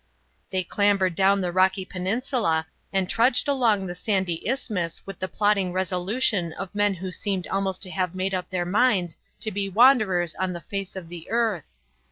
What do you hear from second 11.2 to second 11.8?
earth.